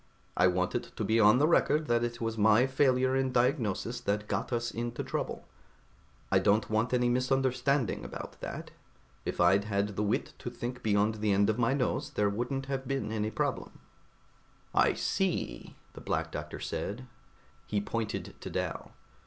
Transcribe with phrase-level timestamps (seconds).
[0.35, 4.01] "I want it to be on the record that it was my failure in diagnosis
[4.01, 5.47] that got us into trouble.
[6.31, 8.71] I don't want any misunderstanding about that.
[9.27, 12.65] If I'd had the wit to think beyond the end of my nose, there wouldn't
[12.65, 13.77] have been any problem."
[14.73, 17.05] "I see," the Black Doctor said.
[17.67, 18.93] He pointed to Dal.